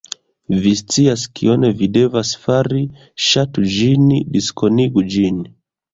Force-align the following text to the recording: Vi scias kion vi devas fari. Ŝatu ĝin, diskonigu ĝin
Vi 0.61 0.71
scias 0.79 1.25
kion 1.41 1.67
vi 1.81 1.89
devas 1.99 2.31
fari. 2.45 2.81
Ŝatu 3.27 3.67
ĝin, 3.75 4.09
diskonigu 4.39 5.05
ĝin 5.17 5.39